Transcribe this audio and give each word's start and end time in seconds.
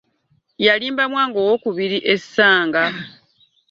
Yalimba 0.65 1.03
Mwanga 1.11 1.37
ow'okubiri 1.43 1.97
essanga. 2.13 2.83